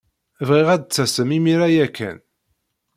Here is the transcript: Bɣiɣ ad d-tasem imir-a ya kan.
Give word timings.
Bɣiɣ 0.47 0.67
ad 0.75 0.81
d-tasem 0.83 1.29
imir-a 1.37 1.67
ya 1.75 1.87
kan. 1.97 2.17